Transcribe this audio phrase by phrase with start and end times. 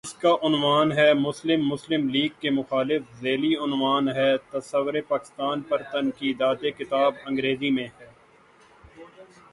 [0.03, 7.69] اس کا عنوان ہے:"مسلم مسلم لیگ کے مخالف" ذیلی عنوان ہے:"تصورپاکستان پر تنقیدات" کتاب انگریزی
[7.69, 8.09] میں ہے۔